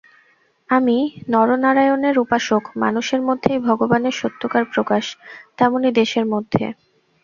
[0.69, 0.97] আমি
[1.29, 5.03] নরনারায়ণের উপাসক– মানুষের মধ্যেই ভগবানের সত্যকার প্রকাশ,
[5.57, 6.63] তেমনি দেশের মধ্যে।